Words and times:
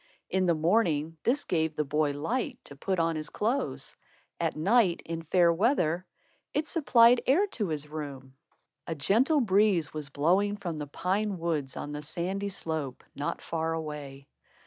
In 0.31 0.47
the 0.47 0.55
morning, 0.55 1.17
this 1.25 1.45
gave 1.45 1.75
the 1.75 1.83
boy 1.83 2.13
light 2.13 2.57
to 2.63 2.75
put 2.75 2.97
on 2.97 3.15
his 3.15 3.29
clothes. 3.29 3.95
At 4.39 4.55
night, 4.55 5.03
in 5.05 5.21
fair 5.21 5.53
weather, 5.53 6.07
it 6.55 6.67
supplied 6.67 7.21
air 7.27 7.45
to 7.51 7.67
his 7.67 7.87
room. 7.87 8.35
A 8.87 8.95
gentle 8.95 9.41
breeze 9.41 9.93
was 9.93 10.09
blowing 10.09 10.57
from 10.57 10.79
the 10.79 10.87
pine 10.87 11.37
woods 11.37 11.77
on 11.77 11.91
the 11.91 12.01
sandy 12.01 12.49
slope, 12.49 13.03
not 13.13 13.43
far 13.43 13.73
away. 13.73 14.27